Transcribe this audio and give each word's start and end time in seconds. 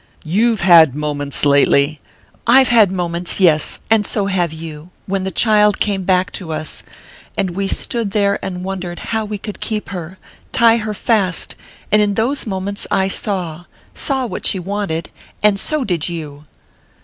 "You've 0.25 0.61
had 0.61 0.95
moments 0.95 1.45
lately!" 1.45 2.01
"I've 2.47 2.69
had 2.69 2.91
moments, 2.91 3.39
yes; 3.39 3.77
and 3.87 4.03
so 4.03 4.25
have 4.25 4.51
you 4.51 4.89
when 5.05 5.25
the 5.25 5.29
child 5.29 5.79
came 5.79 6.05
back 6.05 6.31
to 6.31 6.51
us, 6.51 6.81
and 7.37 7.51
we 7.51 7.67
stood 7.67 8.09
there 8.09 8.43
and 8.43 8.63
wondered 8.63 8.97
how 9.13 9.25
we 9.25 9.37
could 9.37 9.61
keep 9.61 9.89
her, 9.89 10.17
tie 10.53 10.77
her 10.77 10.95
fast...and 10.95 12.01
in 12.01 12.15
those 12.15 12.47
moments 12.47 12.87
I 12.89 13.09
saw...saw 13.09 14.25
what 14.25 14.47
she 14.47 14.57
wanted...and 14.57 15.59
so 15.59 15.83
did 15.83 16.09
you!" 16.09 16.45